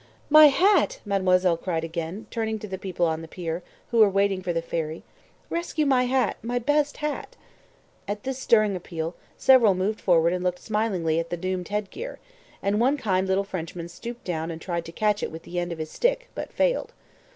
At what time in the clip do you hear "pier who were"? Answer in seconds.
3.27-4.09